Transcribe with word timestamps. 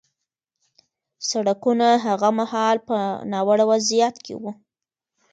سړکونه 1.29 1.87
هغه 2.05 2.29
مهال 2.39 2.77
په 2.87 2.97
ناوړه 3.31 3.65
وضعیت 3.71 4.15
کې 4.25 4.33
وو 4.41 4.51